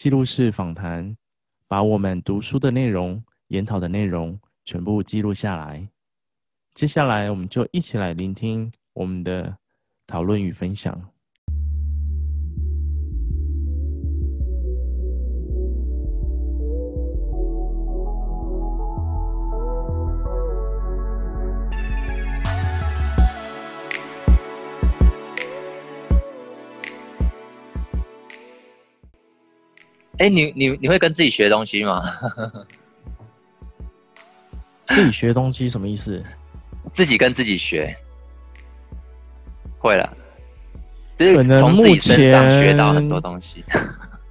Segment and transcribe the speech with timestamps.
[0.00, 1.14] 记录式访谈，
[1.68, 5.86] 把我们读书的内容、研讨的内容全部记录下来。
[6.72, 9.54] 接下来，我们就一起来聆听我们的
[10.06, 11.06] 讨论与分享。
[30.20, 32.02] 哎，你你你会跟自己学东西吗？
[34.88, 36.22] 自己学东西什么意思？
[36.92, 37.96] 自己跟自己学，
[39.78, 40.14] 会了，
[41.16, 43.64] 可能从自己身上学到很多东西。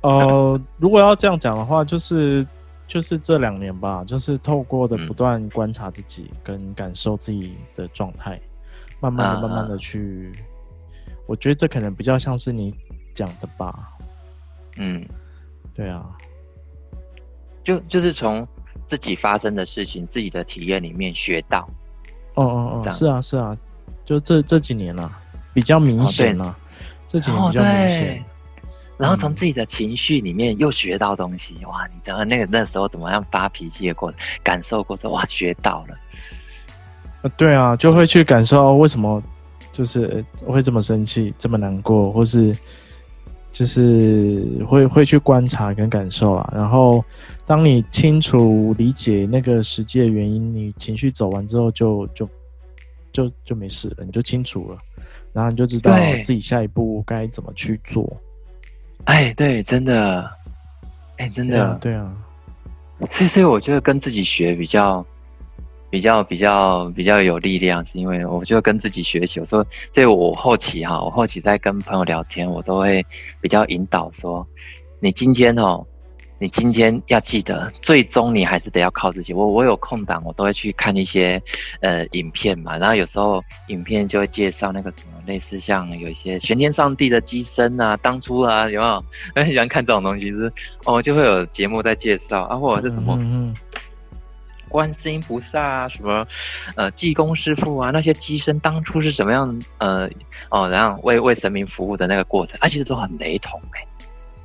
[0.02, 2.46] 呃， 如果要这样讲的话，就是
[2.86, 8.40] 就是这两年吧，就是透过的不断观察自己跟感受自己的状态，
[9.00, 10.32] 慢慢的、慢慢的去，
[11.28, 12.76] 我觉得这可能比较像是你
[13.14, 13.74] 讲的吧，
[14.78, 15.04] 嗯。
[15.80, 16.06] 对啊，
[17.64, 18.46] 就就是从
[18.86, 21.70] 自己发生的事情、自己的体验里面学到。
[22.34, 23.58] 哦哦哦，是啊是啊，
[24.04, 25.10] 就这这几年啊，
[25.54, 26.58] 比较明显了、啊。
[27.08, 28.22] 这几年比较明显。
[28.98, 31.88] 然后从自己的情绪里面又学到东西，嗯、哇！
[31.88, 35.96] 你知道那个那时候怎么样发脾气的过程，感受过程，哇，学到了。
[37.22, 39.24] 呃，对啊，就会去感受为什么
[39.72, 42.54] 就是会这么生气、这么难过，或是。
[43.52, 47.04] 就是会会去观察跟感受啊，然后
[47.46, 52.30] 当你清楚理解那个实际的原因，你情绪走完之后就就
[53.12, 54.78] 就就没事了，你就清楚了，
[55.34, 58.12] 然后你就知道自己下一步该怎么去做。
[59.06, 60.30] 哎，对，真的，
[61.18, 62.14] 哎，真的，对啊。
[63.00, 65.06] 对啊，所以，所以我觉得跟自己学比较。
[65.90, 69.40] 比较比较比较有力量，是因为我就跟自己学习。
[69.40, 73.06] 我说，所以我后期哈，我后期在跟朋友聊天，我都会
[73.42, 74.46] 比较引导说，
[75.00, 75.84] 你今天哦，
[76.40, 79.34] 你今天要记得，最终你还是得要靠自己。
[79.34, 81.42] 我我有空档，我都会去看一些
[81.82, 89.04] 呃影片嘛，然后有时候影片就会介绍那个什么，类似像有一些玄天上帝的机身啊，当初啊有没有？
[89.36, 90.54] 很喜欢看这种东西，就是
[90.86, 93.18] 哦，就会有节目在介绍啊，或者是什么。
[93.20, 93.54] 嗯
[94.70, 96.26] 观世音菩萨啊，什么
[96.76, 100.10] 呃济公师傅啊，那些机身当初是怎么样呃
[100.50, 103.86] 哦，然后为为神明服务的那个过程，啊，其实都很雷同哎。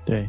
[0.05, 0.27] 对。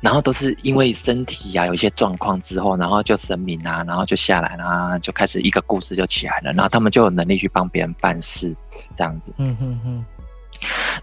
[0.00, 8.54] 然后都是因为身体啊有一些状况之后，然后就神明啊，然后就下来啦，就开始一个故事就起来了，然后他们就有能力去帮别人办事，
[8.96, 9.32] 这样子。
[9.38, 10.04] 嗯嗯嗯。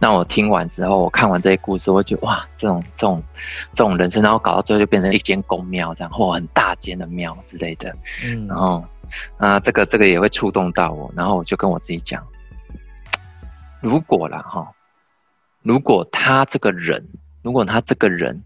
[0.01, 3.23] 那我听完之后，我看完这些故事，我觉得哇，这种这种
[3.72, 7.95] 这种人生，然后搞到最后就变成一间公庙这样，或很大间的庙之类的。
[8.25, 8.84] 嗯，然后
[9.38, 12.25] 啊，这个这个也会触动到我，然后我就跟我自己讲，
[13.79, 14.72] 如果啦哈，
[15.62, 17.07] 如果他这个人，
[17.44, 18.41] 如果他这个人。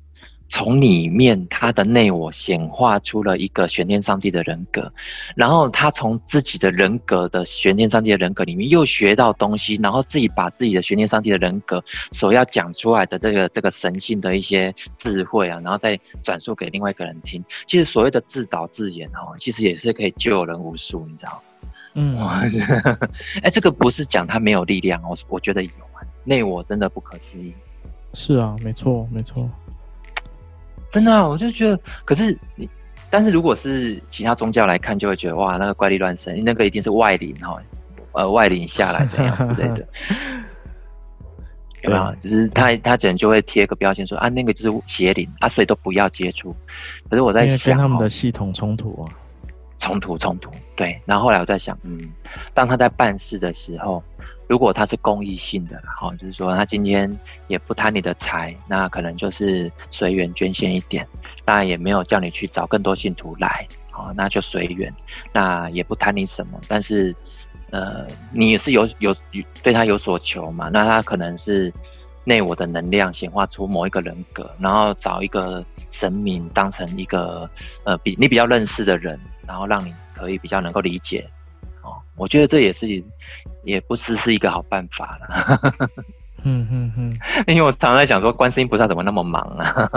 [0.48, 4.92] 从里面，他的内我显化出了一个玄天上帝的人格，
[5.36, 17.44] 然后他从自己的人格的玄天上帝的人格里面又学到东西，然后自己把自己的玄天上帝的人格所要讲出来的这个这个神性的一些智慧啊，然后再转述给另外一个人听。
[17.66, 21.42] 其实所谓的自导自演哦，其实也是可以救人无数，你知道？
[21.96, 22.50] 嗯，哎、
[23.44, 27.54] 欸，这个不是讲他没有力量，我我觉得有啊，内我真的不可思议。
[28.14, 29.50] 是啊，没错，没错。
[30.96, 32.70] 真的、啊，我就觉得，可是你，
[33.10, 37.54] 但是如果是其他宗教来看，就会觉得哇，那个怪力乱神，那个一定是外灵哈，
[38.14, 39.86] 呃，外灵下来这样之类的，
[41.84, 42.16] 有没有？
[42.22, 46.56] 就是他他可能就会贴个标签说啊，那个就是邪灵啊，所以都不要接触。
[47.10, 49.12] 可是我在想，跟他们的系统冲突啊，
[49.80, 50.98] 冲突冲突，对。
[51.06, 52.00] 然后后来我在想，嗯，
[52.54, 54.02] 当他在办事的时候。
[54.48, 57.12] 如果他是公益性的，哈，就是说他今天
[57.48, 61.08] 也不贪你的财，那可能就是随缘捐献一点，
[61.44, 64.94] 当然也没有叫你去找更多信徒来，好，那就随缘，
[65.34, 67.16] 那也不贪你什么，但是，
[67.72, 69.16] 呃，你也是有有
[69.64, 71.74] 对他有所求嘛，那他可能是
[72.24, 77.50] 内我的能量显化出某一个人格，然后找一个神明当成一个
[77.84, 81.28] 呃比你比较认识的人，然后让你可以比较能够理解。
[82.18, 82.88] 我觉得这也是，
[83.64, 85.60] 也不失是一个好办法了。
[86.44, 87.14] 嗯嗯嗯，
[87.48, 89.90] 因为我常常在想说，观世音菩萨怎么那么忙啊？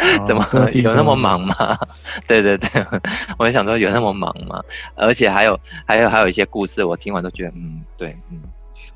[0.26, 0.42] 怎么
[0.72, 1.78] 有那么忙吗？
[2.26, 2.68] 对对对，
[3.38, 4.62] 我就想说有那么忙吗？
[4.96, 8.40] 而且还有还有还有一些故事，我听完都觉得，嗯，对，嗯，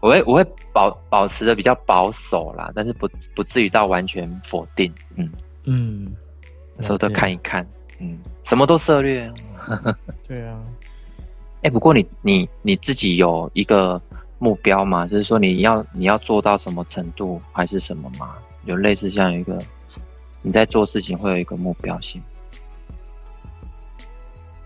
[0.00, 5.30] 我会我会保保持的比较保守啦，但是不不至于到完全否定，嗯
[5.66, 6.06] 嗯，
[6.78, 7.66] 有时候都看一看，
[8.00, 9.30] 嗯，什么都涉猎，
[10.26, 10.58] 对啊，
[11.64, 14.00] 哎、欸，不过你你你自己有一个
[14.38, 15.06] 目标吗？
[15.06, 18.36] 就是说你要你要做到什么程度，还是什么吗？
[18.66, 19.58] 有类似像一个。
[20.46, 22.22] 你在做事情会有一个目标性，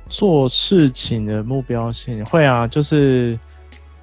[0.09, 3.39] 做事情的目标性会啊，就是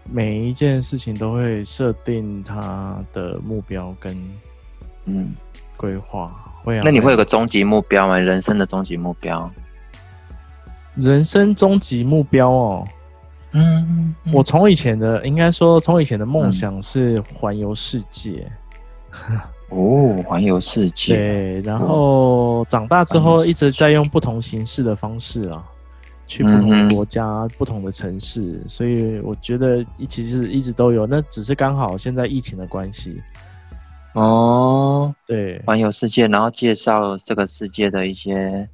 [0.09, 4.17] 每一件事情都会设定它的目标跟
[5.03, 5.35] 嗯
[5.75, 6.27] 规划
[6.63, 6.81] 会啊。
[6.85, 8.17] 那你会有个终极目标吗？
[8.17, 9.51] 人生的终极目标？
[10.95, 12.87] 人生终极目标哦，
[13.51, 18.49] 嗯，我从以前的应该说从以前的梦想是环游世界。
[19.29, 19.39] 嗯
[19.69, 21.15] 哦，环游世界。
[21.15, 25.65] 对，然后长大之后一直在用不同形式的方式啊，
[26.27, 33.19] 去不同的国家、嗯、不同的城市，所以我觉得其实一直都有，那只是刚好现在疫情的关系。
[34.13, 38.69] 哦，对，环游世界，然后介绍这个世界的一些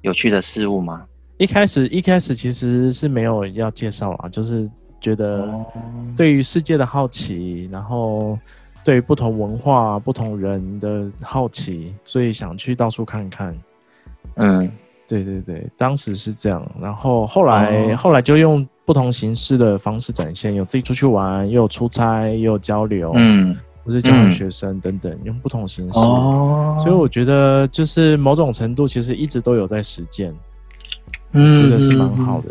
[0.00, 1.04] 有趣的事物吗？
[1.40, 4.68] 一开始一开始其实是没有要介绍啊，就是
[5.00, 5.48] 觉得
[6.16, 8.38] 对于世界的好奇，然后。
[8.82, 13.54] 对于不同文化、不同人的好奇，所以想去到处看看。
[14.36, 14.58] 嗯，
[15.06, 16.66] 对对对，当时是这样。
[16.80, 23.12] 然后后来、哦、后来就用不同形式的方式展现，有自己出去玩，又有出差，又有交流。
[23.16, 23.54] 嗯，
[23.84, 25.98] 不是交换学生等等，嗯、用不同形式。
[25.98, 30.34] 哦，所以我觉得就是某种程度，其实一直都有在实践。
[31.32, 32.48] 嗯，我觉得是蛮好的。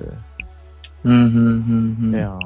[1.03, 2.37] 嗯哼哼哼，对啊。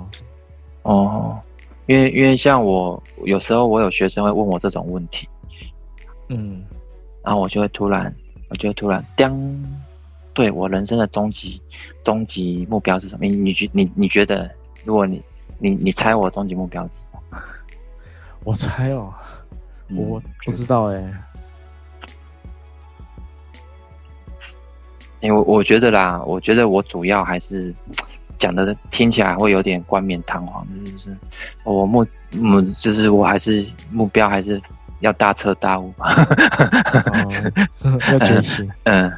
[0.84, 1.40] 哦。
[1.86, 5.28] 因为因为像我有时候我有学生会问我这种问题，
[6.30, 6.64] 嗯，
[7.22, 8.14] 然后我就会突然，
[8.50, 9.38] 我就会突然，当
[10.34, 11.62] 对我人生的终极
[12.02, 13.26] 终极目标是什么？
[13.26, 14.50] 你你觉你你觉得，
[14.86, 15.22] 如果你
[15.60, 17.38] 你你猜我终极目标是什么？
[18.46, 19.14] 我猜哦，
[19.94, 21.14] 我不知道哎、欸。
[25.24, 27.74] 因为我我觉得啦，我觉得我主要还是。
[28.40, 31.16] 讲的听起来会有点冠冕堂皇，就是
[31.64, 34.62] 我目目就是我还是目标还是
[35.00, 36.14] 要大彻大悟吧，
[37.84, 38.70] 哦、要觉醒。
[38.84, 39.10] 嗯，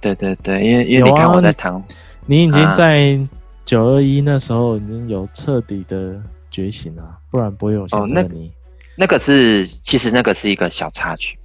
[0.00, 1.80] 对对对，因为因为你看我在谈，
[2.26, 3.16] 你已经在
[3.64, 6.20] 九二一那时候已经有彻底的
[6.50, 8.48] 觉醒了，不然不会有现在的你。
[8.48, 8.50] 哦、
[8.96, 11.38] 那，那个是其实那个是一个小插曲，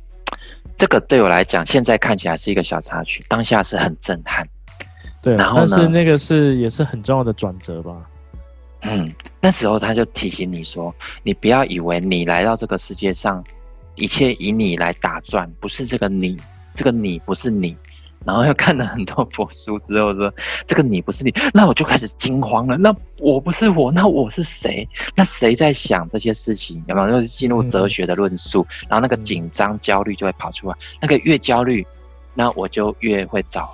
[0.78, 4.48] 这个对我来讲现在看起来是一个小插曲，当下是很震撼。
[5.22, 7.96] 对，然后呢但是那个是也是很重要的转折吧。
[8.82, 10.94] 嗯，那时候他就提醒你说，
[11.24, 13.44] 你不要以为你来到这个世界上，
[13.96, 16.38] 一切以你来打转，不是这个你，
[16.76, 17.76] 这个你不是你。
[18.26, 20.34] 然后又看了很多佛书之后说，
[20.66, 22.78] 这个你不是你，那我就开始惊慌了。
[22.78, 24.88] 那我不是我，那我是谁？
[25.16, 26.84] 那谁在想这些事情？
[26.88, 27.12] 有没有？
[27.12, 30.76] 就是进入哲学的论述，嗯、然后那个紧张、焦虑就会跑出来。
[31.02, 31.86] 那个越焦虑，
[32.36, 33.74] 那我就越会找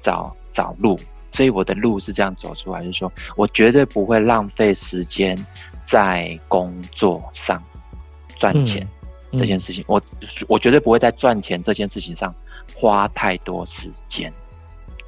[0.00, 0.34] 找。
[0.54, 0.96] 找路，
[1.32, 5.36] 所以我的路是这样走出来，就是说我绝对不会浪费时间
[5.84, 7.60] 在工作上
[8.38, 8.88] 赚钱
[9.32, 10.00] 这件事情，我
[10.46, 12.32] 我绝对不会在赚钱这件事情上
[12.74, 14.32] 花太多时间。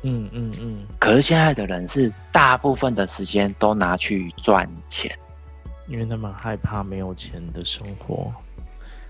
[0.03, 0.87] 嗯嗯嗯。
[0.99, 5.17] 可是现在的人是大部分的时间都拿去赚钱，
[5.87, 8.33] 因为他们害怕没有钱的生活。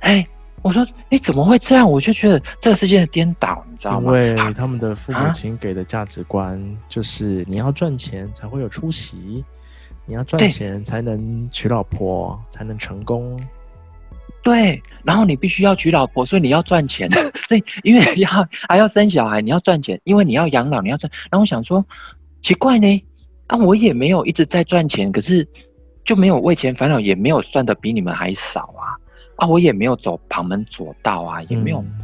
[0.01, 0.27] 哎。
[0.63, 4.07] 我说：“你怎么会这样？”我就觉得这个世界的颠倒，你知道吗？
[4.07, 9.45] 因为他们的父母亲给的价值观就是你要赚钱才会有出息，
[10.07, 13.39] 你要赚钱才能娶老婆，才能成功。
[14.47, 17.11] 对，然后你必须要娶老婆，所以你要赚钱，
[17.49, 18.29] 所以因为要
[18.69, 21.11] 还要生小孩，你要赚钱，因为你要养老，你要赚。
[21.33, 21.85] 然后我想说，
[22.43, 23.03] 奇怪呢，
[23.49, 25.49] 啊，我也没有一直在赚钱，可是
[26.05, 28.95] 就没有为钱烦恼，也没有赚的比你们还少啊。
[29.35, 31.99] 啊，我也没有走旁门左道啊，也没有，嗯、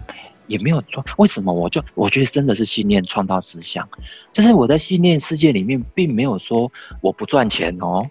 [0.49, 3.89] 也没有做为什么我就我觉得真的是信念创造思想，
[4.33, 8.05] 就是我在信念世界里面并没有说我不赚钱哦，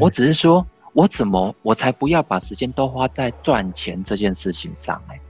[0.00, 0.64] 我只是说
[0.98, 5.20] 我怎么我才不要把时间都花在赚钱这件事情上哎，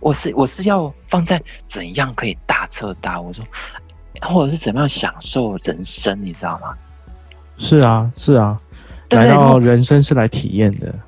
[0.00, 3.44] 我是我是要放在怎样可以大彻大悟，我说
[4.22, 6.74] 或者是怎么样享受人生，你知道吗？
[7.58, 8.58] 是啊，是啊。
[9.10, 10.98] 来到人生是来体验的，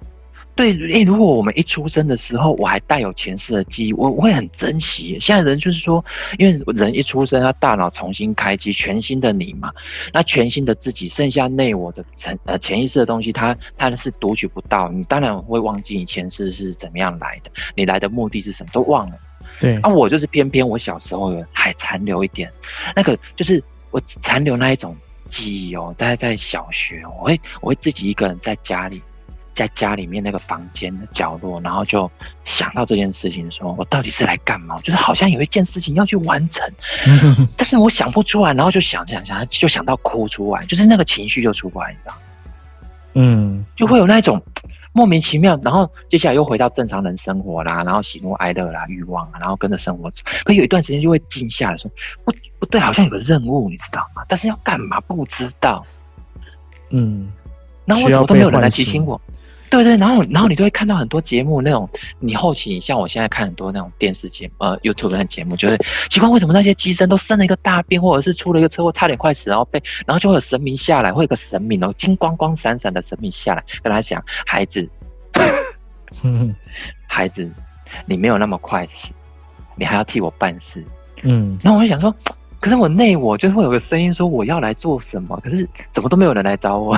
[0.57, 5.19] 对，哎，如果我们一出生的时候我还带有前世的记忆，我我会很珍惜。
[5.21, 6.05] 现在人就是说，
[6.39, 9.73] 因为人一出生，他大脑重新开机，全新的你嘛，
[10.13, 14.89] 那全新的自己，剩下内我的潜呃潜意识的东西，他他是读取不到。
[14.91, 19.17] 你当然会忘记你前世是怎么样来的，你来的目的是什么都忘了。
[19.61, 22.49] 对，啊，我就是偏偏我小时候还残留一点，
[22.95, 24.97] 那个就是我残留那一种
[25.29, 25.93] 记忆哦。
[25.99, 29.03] 大概在小学，我会我会自己一个人在家里。
[29.55, 32.11] 在家里面那个房间的角落，然后就
[32.45, 34.77] 想到这件事情，说我到底是来干嘛？
[34.79, 36.69] 就是好像有一件事情要去完成，
[37.57, 42.15] 但是我想不出来，然后就想想想，就想到哭出来，就是那个情绪就出不来，你知道？
[43.15, 44.43] 嗯，就会有那种
[44.93, 50.23] 莫名其妙，然后接下来又回到正常人生活啦，然后喜怒哀乐啦，欲望啊，然后跟着生活走。
[50.45, 51.91] 可有一段时间就会静下来说，
[52.25, 54.25] 不不对，好像有个任务，你知道吗？
[54.29, 55.87] 但是要干嘛不知道。
[56.91, 57.33] 嗯，
[57.85, 59.21] 然后为什么都没有人来提醒我？
[59.71, 61.89] 对对，然后然后你都会看到很多节目，那种
[62.21, 65.77] 你后期像我现在看很多那种电视节目，呃，YouTube 的节目，就是
[66.09, 74.89] 奇怪为什么那些机身都生了一个大病，或者是出了一个车祸，差点快死，然后被然后就会有神明下来，会有个神明哦，金光光闪闪的神明下来跟他讲，孩子，
[76.23, 76.55] 嗯，
[77.09, 77.51] 孩子，
[78.07, 79.09] 你没有那么快死，
[79.75, 80.85] 你还要替我办事，
[81.23, 82.15] 嗯，然后我就想说，
[82.61, 86.97] 可是我内我就是会有个声音说我要来做什么，可是怎么都没有人来找我。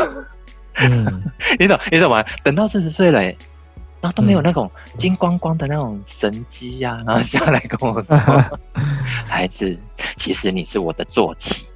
[0.80, 1.22] 嗯，
[1.58, 2.24] 你懂你懂吗？
[2.44, 3.32] 等到四十岁了，然
[4.02, 8.16] 后都没有那种金光光的那种神机呀、啊，然后下来跟我说
[9.26, 9.76] ：“孩子，
[10.16, 11.66] 其实你是我的坐骑，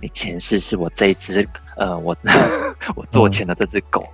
[0.00, 2.14] 你前世是我这一只呃，我
[2.94, 4.06] 我坐前的这只狗，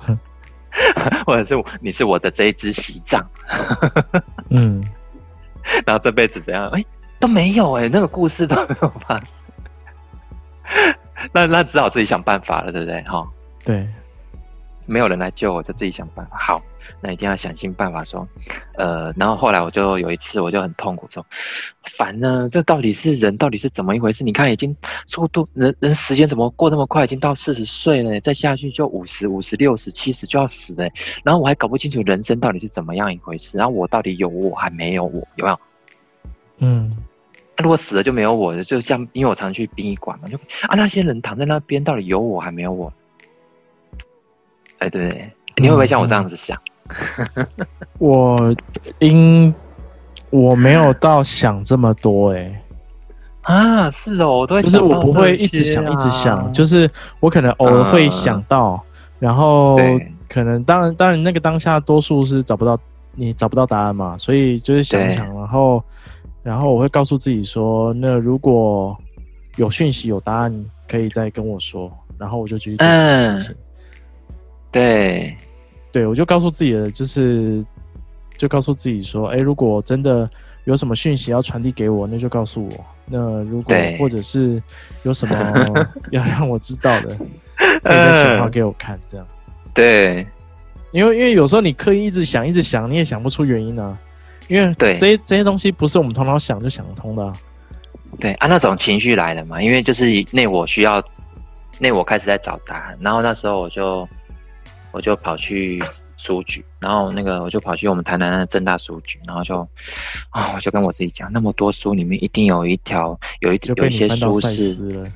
[1.24, 3.26] 或者是你是我的这一只喜藏。”
[4.50, 4.84] 嗯，
[5.86, 6.68] 然后这辈子怎样？
[6.68, 6.84] 哎，
[7.18, 9.28] 都没有哎，那个故事都没有发生。
[11.32, 13.02] 那那只好自己想办法了，对不对？
[13.02, 13.26] 哈，
[13.64, 13.86] 对，
[14.84, 16.36] 没有人来救我，就自己想办法。
[16.38, 16.62] 好，
[17.00, 18.26] 那一定要想尽办法说，
[18.74, 21.24] 呃，然后后来我就有一次，我就很痛苦，说，
[21.84, 24.22] 烦呢，这到底是人，到底是怎么一回事？
[24.22, 27.04] 你看，已经速度人人时间怎么过那么快？
[27.04, 30.88] 已经到四十岁了，再下去就五十五十六十七十就要死了，
[31.24, 35.60] 然后我还搞不清楚人生到底是怎么样一回事，然后我到底有我还没有我，有没有？
[36.58, 36.96] 嗯。
[37.62, 40.36] 如果死了就没有我了，就像因为我常去殡仪馆嘛，就
[40.68, 42.92] 啊那些人躺在那边，到底有我还没有我？
[44.78, 46.60] 哎，对，对，你会不会像我这样子想？
[47.34, 47.46] 嗯、
[47.98, 48.54] 我
[48.98, 49.54] 因
[50.28, 52.62] 我没有到想这么多哎、欸。
[53.42, 59.76] 啊，是哦，我都会就是我不会一直想一直想，就是我可能偶尔会想到，嗯、然后
[60.28, 62.78] 可能当然当然那个当下多数是找不到
[63.14, 65.82] 你找不到答案嘛，所以就是想想，然后。
[66.46, 68.96] 然后我会告诉自己说：“那如果
[69.56, 73.52] 有讯息、有答案，可以再跟我说。”然后我就继续做事情。
[73.52, 73.56] 嗯、
[74.70, 75.36] 对，
[75.90, 77.64] 对，我就告诉自己的，就是
[78.38, 80.30] 就告诉自己说：“哎，如果真的
[80.66, 82.70] 有什么讯息要传递给我，那就告诉我。
[83.06, 84.62] 那如果或者是
[85.02, 85.34] 有什么
[86.12, 87.08] 要让我知道的，
[87.56, 88.96] 可以再显化给我看。
[89.10, 89.26] 这样。
[89.74, 90.24] 对，
[90.92, 93.98] 因为因为有时候你刻意一直想、一直想，你也想不出原因呢、啊。”
[94.48, 97.32] 因为对这些这些东西不是我们头脑想就想得通的，啊，
[98.20, 101.02] 对啊，那种情绪来了嘛，因为就是那我需要
[101.78, 104.08] 那我开始在找答案，然后那时候我就
[104.92, 105.82] 我就跑去
[106.16, 109.66] 书局，然后那个我就跑去我们台南的正大书局，然后就
[110.30, 115.10] 啊，我就跟我自己讲，那么多书里面一定有一条有一有一些书是，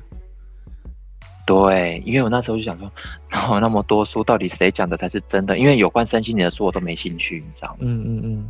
[1.45, 2.91] 对，因为我那时候就想说，
[3.29, 5.57] 然后那么多书到底谁讲的才是真的？
[5.57, 7.77] 因为有关身心灵的书我都没兴趣，你知道吗？
[7.79, 8.45] 嗯嗯嗯。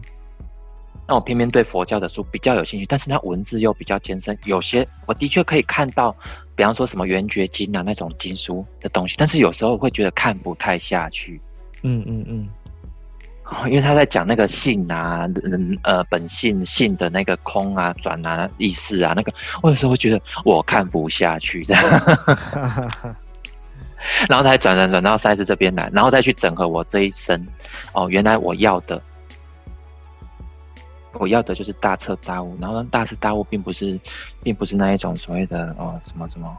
[1.07, 6.15] 那我偏偏对佛教的书比较有兴趣，但是它文字又比较艰深，有些我的确可以看到，
[6.55, 11.39] 比方说什么《圆觉经》啊那种经书的东西，但是有时候会觉得看不太下去。
[11.83, 12.47] 嗯嗯嗯，
[13.67, 21.83] 因为他在讲那个性啊，人呃本性性的那个空啊、转啊、意识啊，那个我有时候会觉得我看不下去这样，
[24.29, 27.45] 然后他还转转转到赛斯这边来，然后再去整合我这一生。
[27.93, 29.01] 哦，原来我要的。
[31.19, 33.99] 我要的就是大彻大悟，然后大彻大悟并不是，
[34.41, 36.55] 并不是那一种所谓的哦什么什么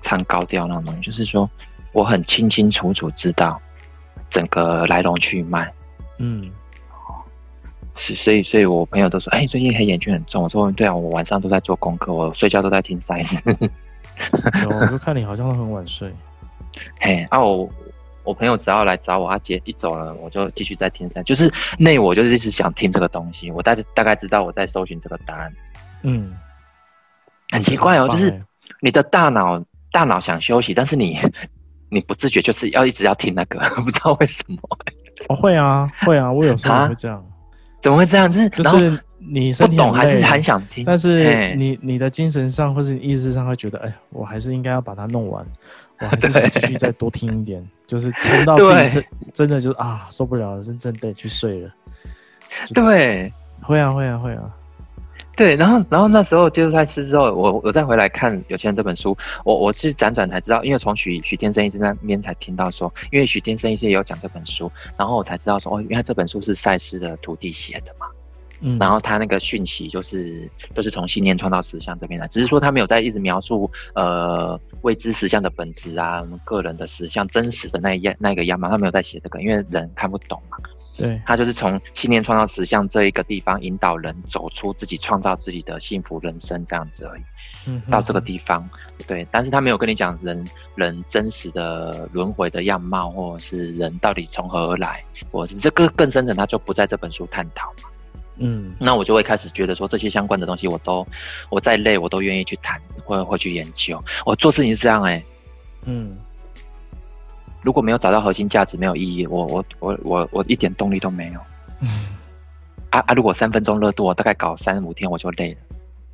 [0.00, 1.48] 唱高调那种东西，就是说
[1.92, 3.60] 我很清清楚楚知道
[4.28, 5.70] 整个来龙去脉。
[6.18, 6.50] 嗯，
[7.96, 10.44] 是，所以所以我朋友都说，哎，最近黑眼圈很重。
[10.44, 13.36] 我说，对啊，我晚上都在做功课，我睡觉都在听赛斯。
[14.62, 16.14] 有，我就看你好像都很晚睡。
[17.00, 17.68] 嘿，啊我。
[18.24, 21.22] 我朋友只要来找我，他姐一走了，我就继续在听山。
[21.24, 25.52] 就是那我就是一直想听这个东西，我大大概知道我在搜寻这个答案。
[26.02, 26.32] 嗯，
[27.50, 28.42] 很奇怪哦，就是
[28.80, 29.62] 你的大脑
[29.92, 31.18] 大脑想休息，但是你
[31.88, 34.56] 你不自觉就是要一直要听那个， 不知道为什么。
[35.28, 37.24] 哦，会啊，会啊，我有时候会这样。
[37.82, 38.28] 怎么会这样？
[38.28, 45.44] 就是就是你不懂还是很想听，但是你你的精神上或是意识上会觉得，哎，我还是应该要把它弄完，
[46.00, 49.04] 我还是想继续再多听一点，就是撑到自己真
[49.34, 51.70] 真的就是啊受不了了，真正得去睡了。
[52.74, 54.42] 对，会啊会啊会啊。
[55.36, 68.06] 对，然后，然后那时候接触赛事之后，我我再回来看《有钱人》这本书，我我是辗转才知道，因为从许许天生医师那边才听到说，因为许天生医师也有讲这本书，然后我才知道说，哦，原来这本书是赛斯的徒弟写的嘛，
[68.60, 80.56] 嗯，然后他那个讯息就是都是从信念创造实相这边来，只是说他没有在一直描述呃未知实相的本质啊，我们个人的实相真实的那一样那个样貌，他没有在写这个，因为人看不懂嘛。
[80.96, 87.22] 对，他就是从信念创造实相这一个地方引导人走出自己，创造自己的幸福人生这样子而已。
[87.66, 88.68] 嗯，到这个地方，
[89.06, 97.88] 对，但是他没有跟你讲人人真实的轮回的样貌，或者是人到底从何而来，或者是这个更深层，他就不在这本书探讨嘛。
[98.40, 101.06] 嗯，那我就会开始觉得说，这些相关的东西，我都
[101.50, 104.02] 我再累，我都愿意去谈，或会去研究。
[104.24, 105.24] 我做事情是这样哎、欸，
[105.84, 106.16] 嗯。
[107.62, 111.40] 如果没有找到核心价值，没有意义，我我我我我一点动力都没有。
[111.82, 112.06] 嗯，
[112.88, 113.12] 啊啊！
[113.12, 115.58] 如果三分钟热度，我大概搞三五天我就累了。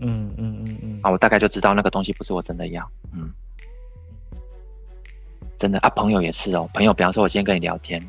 [0.00, 0.98] 嗯嗯嗯嗯。
[1.02, 2.84] 啊，我大概就知道那个东西不是我真的要。
[3.14, 3.30] 嗯，
[5.56, 6.68] 真的啊，朋友也是哦。
[6.74, 8.04] 朋友，比方说，我今天跟你聊天，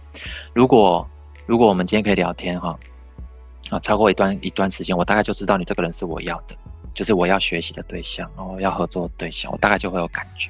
[0.56, 1.08] 如果
[1.46, 2.76] 如果我们今天可以聊天哈，
[3.70, 6.56] 啊，超过一段一段时间，我大概就知道你这个人是我要的，
[6.94, 10.50] 就是我要学习的对象，然后要合作的对象，我大概就会有感觉。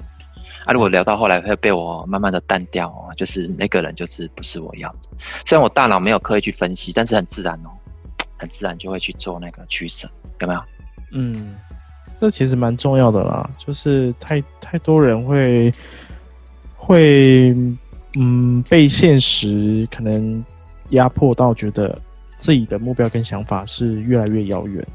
[0.66, 5.00] 啊，如果聊到后来会被我慢慢的淡掉哦，就是那个人就是不是我要的。
[5.46, 7.70] 虽然我大脑没有刻意去分析，但是很自然哦，
[8.38, 10.10] 很自然就会去做那个取舍，
[10.40, 10.62] 有没有？
[11.14, 11.56] 嗯，
[12.20, 15.72] 这其实蛮重要的啦，就是太太多人会
[16.76, 17.56] 会
[18.16, 20.44] 嗯被现实可能
[20.90, 21.98] 压迫到，觉得
[22.38, 24.88] 自己的目标跟想法是越来越遥远。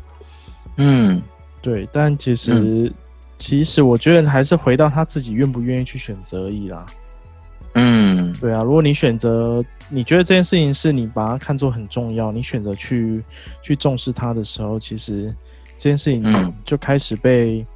[0.77, 1.21] 嗯，
[1.61, 2.55] 对，但其实。
[2.55, 2.95] 嗯
[3.39, 6.87] 其实我觉得还是回到他自己愿不愿意去选择而已啦。
[7.75, 13.21] 嗯，对啊，如果你选择，你觉得这件事情是你把它看作很重要，你选择去
[13.61, 15.35] 去重视它的时候，其实
[15.77, 17.67] 这件事情就开始被、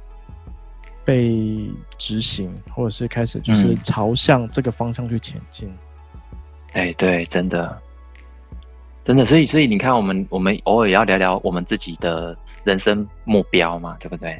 [0.47, 0.53] 嗯、
[1.03, 5.67] 被执行，或者是开始就是朝向这个方向去前进。
[6.71, 7.77] 哎、嗯欸，对，真的，
[9.07, 14.37] 真的，所以所以你看，我们我们偶尔也要聊聊我们自己的人生目标嘛，对不对？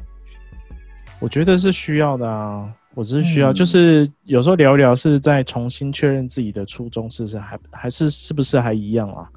[1.22, 9.30] 我觉得是需要的啊，我只是需要，嗯、就是有时候聊一聊，是在重新确认自己的初衷是不是还还是是不是还一样啊？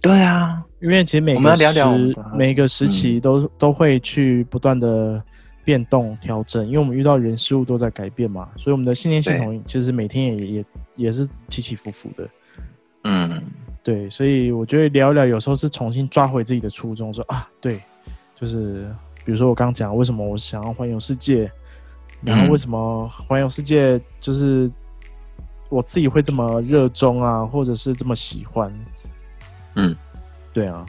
[0.00, 1.94] 对啊，因为其实每个时聊聊
[2.34, 5.22] 每个时期都、嗯、都会去不断的
[5.62, 10.64] 变动调整，因为我们遇到人事物都在改变嘛，所以我们的信念系统其实每天也也
[10.96, 12.26] 也是起起伏伏的。
[13.06, 13.30] 嗯，
[13.84, 17.80] 对，所以我觉得聊一聊，有时候是重新抓回自己的初衷，说啊，对，
[18.34, 18.92] 就是。
[19.26, 21.50] 比如说我刚刚讲为什么我想要环游世界，
[22.20, 24.70] 然后为什么环游世界就是
[25.70, 28.70] 我自己会这么热衷啊，或者是这么喜欢？
[29.76, 29.96] 嗯，
[30.52, 30.84] 对啊，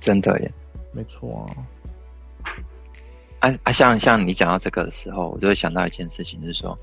[0.00, 0.52] 真的耶，
[0.92, 2.52] 没错啊。
[3.38, 6.76] 啊啊，像像你讲到这个的时候，我就会想到一件事情，就是说，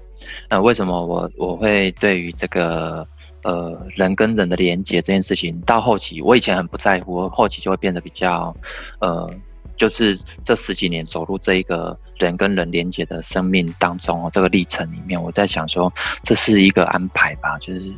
[0.48, 3.08] 呃，为什么我我会对于这个
[3.44, 8.56] 呃人跟人的连接这件事情，到后期我以前很不在乎，后期就会变得比较
[9.00, 9.30] 呃。
[9.78, 15.90] 就是这十几年走入这一个人跟人连接的生命当中哦，这个历程里面，我在想说，
[16.22, 17.58] 这是一个安排吧？
[17.60, 17.96] 就是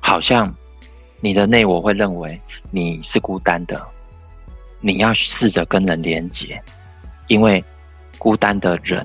[0.00, 0.54] 好像
[1.22, 2.38] 你的内我会认为
[2.70, 3.82] 你是孤单的，
[4.80, 6.62] 你要试着跟人连接，
[7.28, 7.64] 因为
[8.18, 9.02] 孤单的人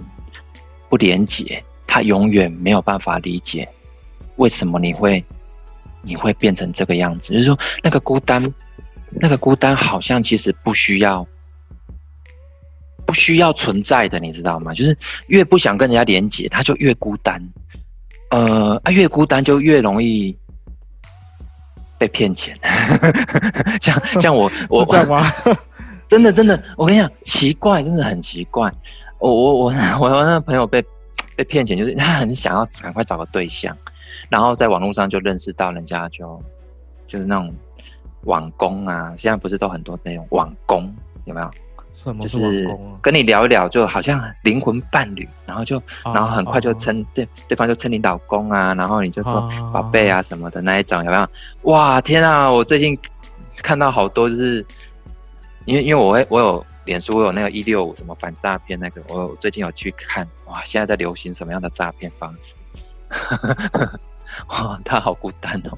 [0.90, 3.66] 不连接，他永远没有办法理解
[4.36, 5.24] 为什么你会
[6.04, 7.34] 你会变成这个样子。
[7.34, 8.54] 就是说，那个孤单，
[9.12, 11.28] 那个孤单好像其实不需要。
[13.06, 14.74] 不需要存在的，你知道吗？
[14.74, 17.40] 就是越不想跟人家连接，他就越孤单。
[18.30, 20.36] 呃，啊，越孤单就越容易
[21.98, 22.58] 被骗钱。
[23.82, 25.22] 像像我， 我在吗？
[26.08, 28.72] 真的真的，我跟你讲，奇怪，真的很奇怪。
[29.20, 29.66] 我我我
[30.00, 30.82] 我那个朋友被
[31.36, 33.78] 被骗钱，就是他很想要赶快找个对象，
[34.30, 36.40] 然后在网络上就认识到人家就
[37.08, 37.54] 就是那种
[38.26, 40.94] 网工啊，现在不是都很多那种网工，
[41.26, 41.50] 有没有？
[41.94, 51.28] 什么是就是跟你聊一聊，就好像灵魂伴侣，然后就，然后很快就称、啊、对对方就称你老公啊，然后你就说宝贝啊什么的那一种，有没有？
[51.72, 52.52] 哇，天啊！
[52.52, 52.98] 我最近
[53.58, 54.66] 看到好多，就是
[55.66, 62.56] 因为因为我会我有脸书，我有那个一六五什么反诈骗那个，我最近有去看，哇，现在在流行什么样的诈骗方式？
[64.48, 65.78] 哇， 他好孤单哦。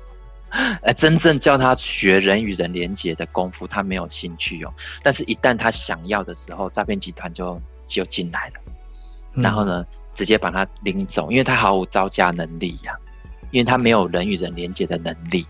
[0.83, 4.73] 呃， 真正叫他学人与人连接的功夫，他没有兴趣哦。
[5.03, 8.53] 但是，一旦他想要的时候，诈骗集团就就进来了，
[9.33, 12.99] 嗯、然后呢，直接把他领走，因为他毫无招架能力呀、啊，
[13.51, 15.45] 因为他没有人与人连接的能力。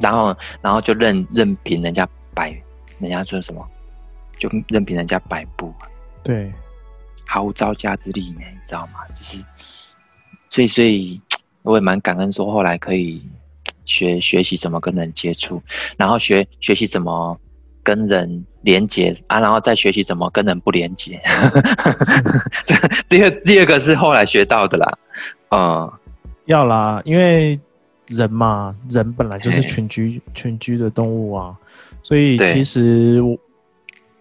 [0.00, 2.50] 然后，然后就任任凭人家摆，
[2.98, 3.64] 人家说什么，
[4.38, 5.72] 就任凭人家摆布。
[6.24, 6.52] 对，
[7.26, 9.00] 毫无招架之力呢，你知道吗？
[9.14, 9.38] 就是，
[10.50, 11.20] 所以，所以
[11.62, 13.22] 我也蛮感恩，说后来可以
[13.84, 15.62] 学学习怎么跟人接触，
[15.96, 17.38] 然后学学习怎么
[17.82, 21.20] 跟人连接啊，然后再学习怎么跟人不连接。
[23.08, 24.98] 第二，第二个是后来学到的啦，
[25.50, 25.92] 嗯，
[26.46, 27.58] 要啦，因为。
[28.10, 31.54] 人嘛，人本来就是群居群居的动物啊，
[32.02, 33.20] 所以其实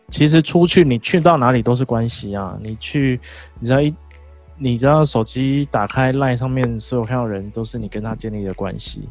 [0.09, 2.59] 其实出去你去到哪里都是关系啊。
[2.61, 3.17] 你去，
[3.61, 3.95] 你知道一，
[4.57, 9.07] 你知道手机打开 LINE 上面所有看到人都是你跟他建立的关系，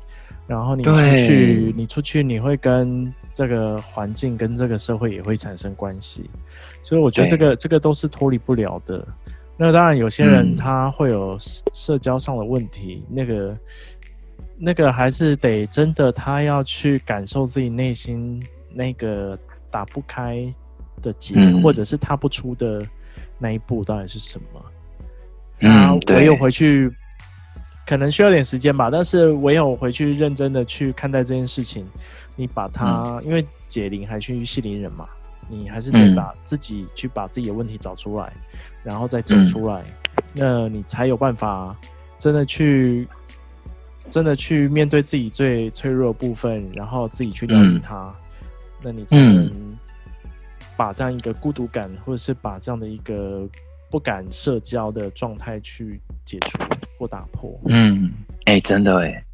[0.47, 6.29] 然后你出去，你出去你会跟这个环境跟这个社会也会产生关系，
[6.83, 9.07] 所以我觉得这个这个都是脱离不了的。
[9.57, 11.37] 那当然有些人他会有
[11.73, 13.57] 社交上的问题，嗯、那个。
[14.59, 19.39] 那个还是得真的，他要去感受自己内心那个
[19.71, 20.51] 打不开
[21.03, 22.83] 的结，嗯、或者是踏不出的
[23.39, 24.65] 那一步到底是什么？
[25.61, 26.91] 嗯，唯有回去，
[27.87, 28.89] 可能需要点时间吧。
[28.91, 31.87] 但是唯有回去认真的去看待这件事情，
[32.37, 35.07] 你把它，嗯、因为解铃还须系铃人嘛，
[35.49, 38.33] 你还是得把自己去把自己的问题找出来，
[38.83, 39.83] 然后再走出来，
[40.17, 41.77] 嗯、那你才有办法
[42.19, 43.07] 真的去。
[44.09, 48.15] 真的去面对自己最脆弱的部分，然后自己去了解它，嗯、
[48.85, 49.51] 那你才能
[50.77, 53.45] 把这样一个孤独感，或者是把这样的一个
[53.97, 56.59] 不敢社交的状态去解除
[56.99, 57.59] 或打破。
[57.65, 58.13] 嗯，
[58.45, 59.25] 哎、欸，真的哎，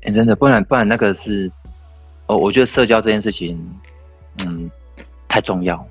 [0.00, 1.52] 哎、欸，真的，不然不然那个是，
[2.28, 3.62] 哦，我觉得社交这件事情，
[4.38, 4.70] 嗯，
[5.28, 5.86] 太重要。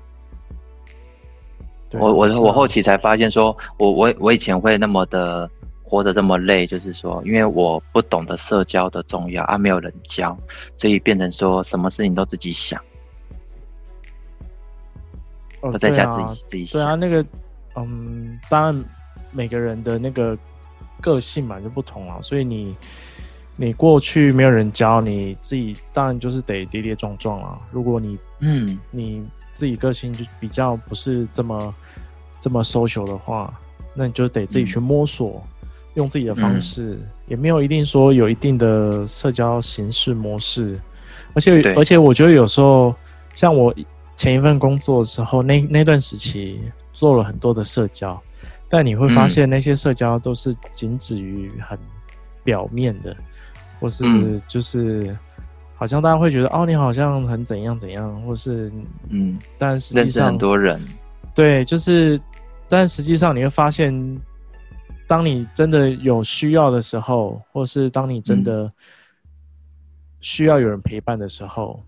[1.92, 5.48] 我我我后期才发现说，说我我我以前会那么的。
[5.88, 10.36] 活得这么累，就是说，因为我不懂得社交的重要啊，没有人教，
[10.74, 12.82] 所以变成说什么事情都自己想，
[15.60, 16.80] 哦、在家自己、啊、自己想。
[16.80, 17.24] 对啊，那个，
[17.76, 18.84] 嗯，当然
[19.32, 20.36] 每个人的那个
[21.00, 22.76] 个性嘛就不同了，所以你
[23.56, 27.58] 你过去没有人教，你自己当然就是得跌跌撞撞啊。
[27.72, 31.74] 如果你嗯你自己个性就比较不是这么
[32.40, 33.52] 这么 social 的话，
[33.94, 35.42] 那你就得自己去摸索。
[35.44, 35.50] 嗯
[35.96, 40.78] 用自己的方式，嗯、也没有一定说有一定的社交形式模式，
[41.32, 42.94] 而且而且我觉得有时候，
[43.32, 43.74] 像我
[44.16, 46.60] 前一份工作的时候，那那段时期
[46.92, 48.20] 做了很多的社交，
[48.68, 51.78] 但你会发现那些社交都是仅止于很
[52.42, 53.16] 表面的，嗯、
[53.78, 55.16] 或是就是
[55.76, 58.72] 好像大家会觉得哦，你好像很怎样怎样，或是
[59.10, 60.80] 嗯，但实际上很多人。
[61.34, 62.20] 对，就是
[62.68, 64.18] 但实际上你会发现。
[65.08, 68.68] 当你真的有需要的时候，或是当你真的
[70.20, 71.80] 需要有人陪伴的时候，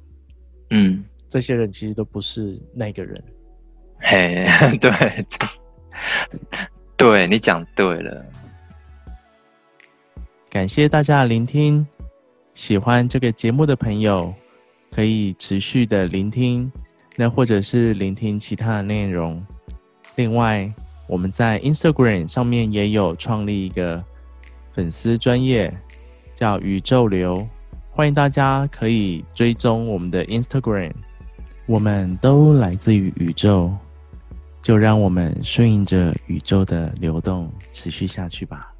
[0.70, 3.22] 嗯，这些人其实都不是那个人。
[4.00, 4.46] 嘿，
[4.78, 5.26] 对，
[6.96, 8.24] 对，你讲对了。
[10.48, 11.86] 感谢大家的聆听，
[12.54, 14.32] 喜欢这个节目的朋友
[14.90, 16.70] 可以持续的聆听，
[17.16, 19.44] 那或者是聆听其他的内容。
[20.16, 20.72] 另外。
[21.10, 24.04] 我们在 Instagram 上面也有创立一个
[24.72, 25.74] 粉丝专业，
[26.34, 27.48] 叫宇宙流，
[27.92, 30.92] 欢迎大家可以追踪我们的 Instagram。
[31.68, 33.70] 我们都来自于宇宙，
[34.62, 38.70] 就让我们顺应着宇宙的流动，持续下去吧。